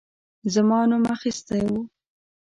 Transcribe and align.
زما 0.53 0.79
نوم 0.89 1.03
اخیستی 1.15 1.61
وو. 1.69 1.79